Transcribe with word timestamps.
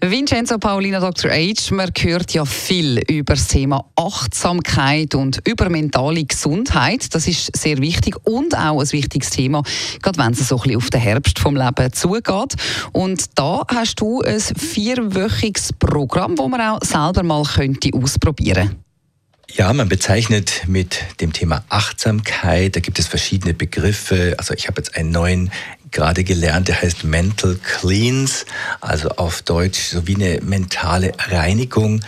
Vincenzo 0.00 0.58
Paulino, 0.58 1.00
Dr. 1.00 1.30
H. 1.30 1.74
Man 1.74 1.90
hört 1.98 2.32
ja 2.32 2.44
viel 2.44 2.98
über 3.08 3.34
das 3.34 3.48
Thema 3.48 3.84
Achtsamkeit 3.96 5.14
und 5.14 5.40
über 5.46 5.70
mentale 5.70 6.24
Gesundheit. 6.24 7.14
Das 7.14 7.26
ist 7.26 7.56
sehr 7.56 7.78
wichtig 7.78 8.16
und 8.24 8.56
auch 8.56 8.80
ein 8.80 8.92
wichtiges 8.92 9.30
Thema, 9.30 9.62
gerade 10.02 10.18
wenn 10.18 10.32
es 10.32 10.46
so 10.46 10.56
ein 10.56 10.62
bisschen 10.62 10.76
auf 10.76 10.90
den 10.90 11.00
Herbst 11.00 11.38
vom 11.38 11.56
Leben 11.56 11.92
zugeht. 11.92 12.56
Und 12.92 13.38
da 13.38 13.62
hast 13.68 14.00
du 14.00 14.20
ein 14.22 14.40
vierwöchiges 14.40 15.72
Programm, 15.72 16.36
das 16.36 16.48
man 16.48 16.60
auch 16.60 16.80
selber 16.82 17.22
mal 17.22 17.44
könnte 17.44 17.90
ausprobieren 17.94 18.68
könnte. 18.68 18.86
Ja, 19.54 19.72
man 19.72 19.88
bezeichnet 19.88 20.64
mit 20.66 20.98
dem 21.20 21.32
Thema 21.32 21.64
Achtsamkeit, 21.68 22.76
da 22.76 22.80
gibt 22.80 22.98
es 22.98 23.06
verschiedene 23.06 23.54
Begriffe. 23.54 24.34
Also 24.36 24.52
ich 24.52 24.66
habe 24.66 24.80
jetzt 24.80 24.96
einen 24.96 25.10
neuen 25.12 25.50
gerade 25.90 26.24
gelernt, 26.24 26.68
der 26.68 26.82
heißt 26.82 27.04
Mental 27.04 27.56
Cleans, 27.62 28.44
also 28.80 29.08
auf 29.10 29.42
Deutsch 29.42 29.80
so 29.80 30.06
wie 30.06 30.14
eine 30.14 30.40
mentale 30.42 31.12
Reinigung. 31.28 32.02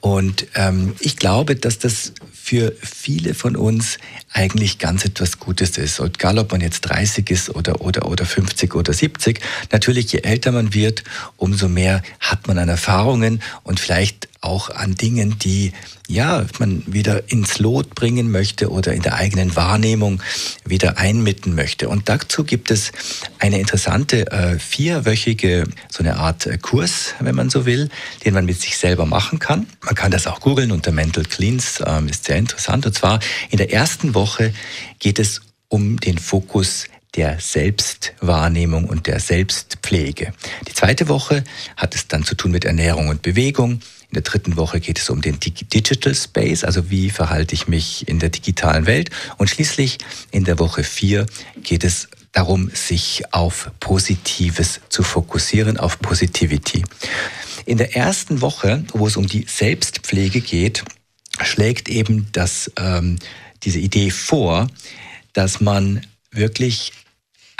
Und 0.00 0.46
ähm, 0.54 0.94
ich 1.00 1.16
glaube, 1.16 1.56
dass 1.56 1.78
das 1.78 2.12
für 2.32 2.72
viele 2.80 3.34
von 3.34 3.54
uns 3.54 3.98
eigentlich 4.32 4.78
ganz 4.78 5.04
etwas 5.04 5.38
Gutes 5.38 5.78
ist. 5.78 6.00
Egal, 6.00 6.38
ob 6.38 6.52
man 6.52 6.60
jetzt 6.60 6.80
30 6.82 7.30
ist 7.30 7.50
oder, 7.50 7.80
oder, 7.80 8.06
oder 8.06 8.24
50 8.24 8.74
oder 8.74 8.92
70. 8.92 9.40
Natürlich, 9.70 10.12
je 10.12 10.20
älter 10.20 10.50
man 10.50 10.74
wird, 10.74 11.04
umso 11.36 11.68
mehr 11.68 12.02
hat 12.18 12.48
man 12.48 12.58
an 12.58 12.68
Erfahrungen 12.68 13.42
und 13.62 13.78
vielleicht 13.78 14.29
auch 14.40 14.70
an 14.70 14.94
Dingen, 14.94 15.38
die 15.38 15.72
ja, 16.08 16.46
man 16.58 16.82
wieder 16.86 17.30
ins 17.30 17.58
Lot 17.58 17.94
bringen 17.94 18.30
möchte 18.30 18.70
oder 18.70 18.94
in 18.94 19.02
der 19.02 19.14
eigenen 19.14 19.54
Wahrnehmung 19.54 20.22
wieder 20.64 20.98
einmitten 20.98 21.54
möchte. 21.54 21.88
Und 21.88 22.08
dazu 22.08 22.44
gibt 22.44 22.70
es 22.70 22.92
eine 23.38 23.60
interessante 23.60 24.30
äh, 24.32 24.58
vierwöchige, 24.58 25.64
so 25.90 26.02
eine 26.02 26.16
Art 26.16 26.46
äh, 26.46 26.56
Kurs, 26.58 27.14
wenn 27.20 27.34
man 27.34 27.50
so 27.50 27.66
will, 27.66 27.90
den 28.24 28.34
man 28.34 28.46
mit 28.46 28.60
sich 28.60 28.78
selber 28.78 29.04
machen 29.04 29.38
kann. 29.38 29.66
Man 29.82 29.94
kann 29.94 30.10
das 30.10 30.26
auch 30.26 30.40
googeln 30.40 30.72
unter 30.72 30.90
Mental 30.90 31.24
Cleans, 31.24 31.82
ähm, 31.86 32.08
ist 32.08 32.24
sehr 32.24 32.36
interessant. 32.36 32.86
Und 32.86 32.94
zwar 32.94 33.20
in 33.50 33.58
der 33.58 33.72
ersten 33.72 34.14
Woche 34.14 34.54
geht 34.98 35.18
es 35.18 35.42
um 35.68 36.00
den 36.00 36.18
Fokus 36.18 36.86
der 37.16 37.40
Selbstwahrnehmung 37.40 38.84
und 38.84 39.06
der 39.06 39.20
Selbstpflege. 39.20 40.32
Die 40.68 40.74
zweite 40.74 41.08
Woche 41.08 41.44
hat 41.76 41.94
es 41.94 42.08
dann 42.08 42.24
zu 42.24 42.34
tun 42.34 42.52
mit 42.52 42.64
Ernährung 42.64 43.08
und 43.08 43.22
Bewegung. 43.22 43.80
In 44.10 44.14
der 44.14 44.22
dritten 44.22 44.56
Woche 44.56 44.80
geht 44.80 44.98
es 44.98 45.08
um 45.08 45.20
den 45.20 45.38
Digital 45.38 46.14
Space, 46.16 46.64
also 46.64 46.90
wie 46.90 47.10
verhalte 47.10 47.54
ich 47.54 47.68
mich 47.68 48.08
in 48.08 48.18
der 48.18 48.30
digitalen 48.30 48.86
Welt. 48.86 49.10
Und 49.38 49.48
schließlich 49.48 49.98
in 50.32 50.42
der 50.42 50.58
Woche 50.58 50.82
vier 50.82 51.26
geht 51.62 51.84
es 51.84 52.08
darum, 52.32 52.70
sich 52.74 53.22
auf 53.32 53.70
Positives 53.78 54.80
zu 54.88 55.04
fokussieren, 55.04 55.78
auf 55.78 56.00
Positivity. 56.00 56.84
In 57.66 57.78
der 57.78 57.94
ersten 57.94 58.40
Woche, 58.40 58.84
wo 58.92 59.06
es 59.06 59.16
um 59.16 59.28
die 59.28 59.46
Selbstpflege 59.48 60.40
geht, 60.40 60.84
schlägt 61.42 61.88
eben 61.88 62.26
das, 62.32 62.70
ähm, 62.76 63.16
diese 63.62 63.78
Idee 63.78 64.10
vor, 64.10 64.66
dass 65.34 65.60
man 65.60 66.04
wirklich 66.32 66.92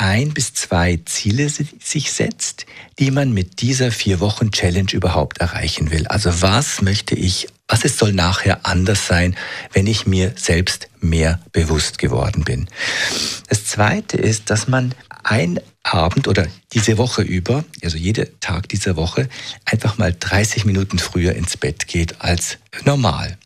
ein 0.00 0.32
bis 0.32 0.54
zwei 0.54 0.98
Ziele 1.04 1.50
sich 1.50 2.10
setzt, 2.10 2.64
die 2.98 3.10
man 3.10 3.32
mit 3.32 3.60
dieser 3.60 3.92
vier 3.92 4.18
Wochen 4.20 4.50
Challenge 4.50 4.90
überhaupt 4.92 5.38
erreichen 5.38 5.90
will. 5.90 6.06
Also 6.06 6.40
was 6.40 6.80
möchte 6.80 7.14
ich, 7.14 7.48
was 7.68 7.84
es 7.84 7.98
soll 7.98 8.14
nachher 8.14 8.64
anders 8.64 9.06
sein, 9.06 9.36
wenn 9.74 9.86
ich 9.86 10.06
mir 10.06 10.32
selbst 10.36 10.88
mehr 11.00 11.38
bewusst 11.52 11.98
geworden 11.98 12.44
bin. 12.44 12.66
Das 13.48 13.66
zweite 13.66 14.16
ist, 14.16 14.48
dass 14.48 14.68
man 14.68 14.94
ein 15.22 15.60
Abend 15.82 16.28
oder 16.28 16.46
diese 16.72 16.96
Woche 16.96 17.20
über, 17.20 17.64
also 17.84 17.98
jeder 17.98 18.40
Tag 18.40 18.70
dieser 18.70 18.96
Woche, 18.96 19.28
einfach 19.66 19.98
mal 19.98 20.16
30 20.18 20.64
Minuten 20.64 20.98
früher 20.98 21.34
ins 21.34 21.58
Bett 21.58 21.88
geht 21.88 22.22
als 22.22 22.56
normal. 22.86 23.36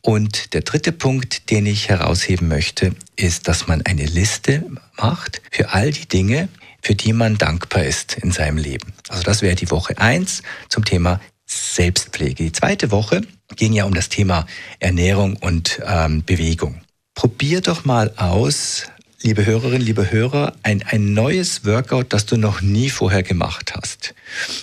Und 0.00 0.52
der 0.52 0.60
dritte 0.60 0.92
Punkt, 0.92 1.50
den 1.50 1.66
ich 1.66 1.88
herausheben 1.88 2.48
möchte, 2.48 2.94
ist, 3.16 3.48
dass 3.48 3.66
man 3.66 3.82
eine 3.82 4.04
Liste 4.04 4.64
macht 4.96 5.40
für 5.50 5.70
all 5.70 5.92
die 5.92 6.06
Dinge, 6.06 6.48
für 6.82 6.94
die 6.94 7.14
man 7.14 7.38
dankbar 7.38 7.84
ist 7.84 8.18
in 8.18 8.30
seinem 8.30 8.58
Leben. 8.58 8.92
Also 9.08 9.22
das 9.22 9.40
wäre 9.40 9.54
die 9.54 9.70
Woche 9.70 9.96
eins 9.98 10.42
zum 10.68 10.84
Thema 10.84 11.20
Selbstpflege. 11.46 12.44
Die 12.44 12.52
zweite 12.52 12.90
Woche 12.90 13.22
ging 13.56 13.72
ja 13.72 13.84
um 13.84 13.94
das 13.94 14.08
Thema 14.08 14.46
Ernährung 14.80 15.36
und 15.36 15.80
ähm, 15.86 16.22
Bewegung. 16.24 16.82
Probier 17.14 17.60
doch 17.60 17.84
mal 17.84 18.12
aus, 18.16 18.88
liebe 19.22 19.46
Hörerinnen, 19.46 19.80
liebe 19.80 20.10
Hörer, 20.10 20.54
ein, 20.62 20.82
ein 20.82 21.14
neues 21.14 21.64
Workout, 21.64 22.12
das 22.12 22.26
du 22.26 22.36
noch 22.36 22.60
nie 22.60 22.90
vorher 22.90 23.22
gemacht 23.22 23.72
hast. 23.74 24.14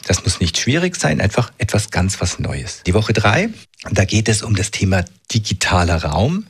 Das 0.05 0.23
muss 0.23 0.39
nicht 0.39 0.59
schwierig 0.59 0.95
sein, 0.95 1.21
einfach 1.21 1.51
etwas 1.57 1.89
ganz 1.89 2.21
was 2.21 2.39
Neues. 2.39 2.83
Die 2.85 2.93
Woche 2.93 3.13
drei, 3.13 3.49
da 3.89 4.05
geht 4.05 4.29
es 4.29 4.43
um 4.43 4.55
das 4.55 4.71
Thema 4.71 5.03
digitaler 5.33 6.03
Raum. 6.03 6.45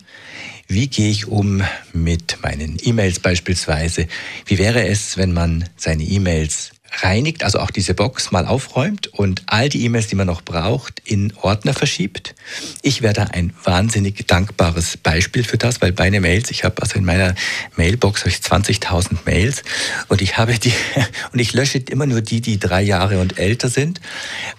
Wie 0.67 0.87
gehe 0.87 1.09
ich 1.09 1.27
um 1.27 1.63
mit 1.93 2.37
meinen 2.41 2.77
E-Mails 2.81 3.19
beispielsweise? 3.19 4.07
Wie 4.45 4.57
wäre 4.57 4.87
es, 4.87 5.17
wenn 5.17 5.33
man 5.33 5.65
seine 5.77 6.03
E-Mails 6.03 6.71
reinigt, 6.99 7.43
also 7.43 7.59
auch 7.59 7.71
diese 7.71 7.93
Box 7.93 8.31
mal 8.31 8.45
aufräumt 8.45 9.07
und 9.07 9.43
all 9.45 9.69
die 9.69 9.85
E-Mails, 9.85 10.07
die 10.07 10.15
man 10.15 10.27
noch 10.27 10.41
braucht, 10.41 11.01
in 11.05 11.33
Ordner 11.41 11.73
verschiebt. 11.73 12.35
Ich 12.81 13.01
wäre 13.01 13.13
da 13.13 13.23
ein 13.25 13.53
wahnsinnig 13.63 14.27
dankbares 14.27 14.97
Beispiel 14.97 15.43
für 15.43 15.57
das, 15.57 15.81
weil 15.81 15.93
meine 15.97 16.19
Mails, 16.19 16.51
ich 16.51 16.63
habe 16.63 16.81
also 16.81 16.97
in 16.97 17.05
meiner 17.05 17.33
Mailbox 17.77 18.21
habe 18.21 18.29
ich 18.29 18.37
20.000 18.37 19.19
Mails 19.25 19.63
und 20.09 20.21
ich 20.21 20.37
habe 20.37 20.57
die 20.59 20.73
und 21.31 21.39
ich 21.39 21.53
lösche 21.53 21.77
immer 21.77 22.05
nur 22.05 22.21
die, 22.21 22.41
die 22.41 22.59
drei 22.59 22.81
Jahre 22.81 23.19
und 23.19 23.39
älter 23.39 23.69
sind. 23.69 24.01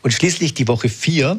Und 0.02 0.12
schließlich 0.12 0.54
die 0.54 0.68
Woche 0.68 0.88
vier 0.88 1.38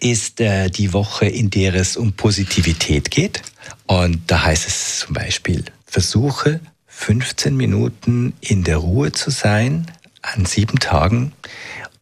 ist 0.00 0.40
äh, 0.40 0.68
die 0.68 0.92
Woche, 0.92 1.26
in 1.26 1.50
der 1.50 1.74
es 1.74 1.96
um 1.96 2.12
Positivität 2.12 3.10
geht. 3.10 3.42
Und 3.86 4.22
da 4.26 4.44
heißt 4.44 4.66
es 4.66 5.00
zum 5.00 5.14
Beispiel, 5.14 5.64
versuche 5.86 6.60
15 6.86 7.56
Minuten 7.56 8.34
in 8.40 8.64
der 8.64 8.78
Ruhe 8.78 9.12
zu 9.12 9.30
sein, 9.30 9.86
an 10.22 10.46
sieben 10.46 10.78
Tagen 10.78 11.32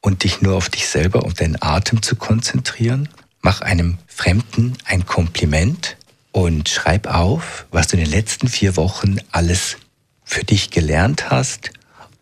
und 0.00 0.24
dich 0.24 0.40
nur 0.40 0.56
auf 0.56 0.68
dich 0.68 0.88
selber 0.88 1.24
und 1.24 1.40
deinen 1.40 1.60
Atem 1.60 2.02
zu 2.02 2.16
konzentrieren. 2.16 3.08
Mach 3.42 3.60
einem 3.60 3.98
Fremden 4.06 4.76
ein 4.84 5.04
Kompliment 5.04 5.96
und 6.32 6.68
schreib 6.68 7.06
auf, 7.06 7.66
was 7.70 7.88
du 7.88 7.96
in 7.96 8.04
den 8.04 8.12
letzten 8.12 8.48
vier 8.48 8.76
Wochen 8.76 9.16
alles 9.32 9.76
für 10.24 10.44
dich 10.44 10.70
gelernt 10.70 11.30
hast 11.30 11.70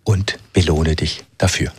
und 0.02 0.38
belohne 0.52 0.96
dich 0.96 1.24
dafür. 1.38 1.72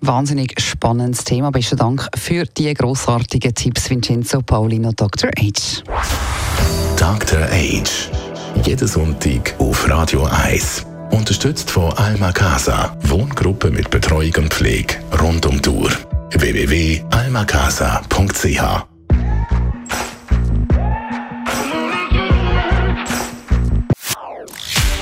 Wahnsinnig 0.00 0.60
spannendes 0.60 1.24
Thema. 1.24 1.50
Besten 1.50 1.76
Dank 1.76 2.08
für 2.16 2.44
die 2.44 2.72
großartigen 2.72 3.52
Tipps, 3.54 3.90
Vincenzo 3.90 4.40
Paulino, 4.42 4.92
Dr. 4.92 5.30
H. 5.38 5.82
Dr. 6.96 7.40
H. 7.40 7.82
Jeden 8.64 8.88
Sonntag 8.88 9.54
auf 9.58 9.86
Radio 9.88 10.24
1. 10.24 10.86
Unterstützt 11.10 11.70
von 11.70 11.92
Alma 11.94 12.32
Casa, 12.32 12.96
Wohngruppe 13.02 13.70
mit 13.70 13.88
Betreuung 13.90 14.32
und 14.38 14.52
Pflege 14.52 14.96
rund 15.20 15.46
um 15.46 15.60
Uhr. 15.66 15.90
www.almacasa.ch 16.32 18.97